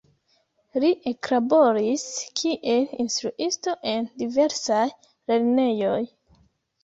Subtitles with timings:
[0.83, 2.05] Li eklaboris
[2.39, 4.81] kiel instruisto en diversaj
[5.33, 6.01] lernejoj.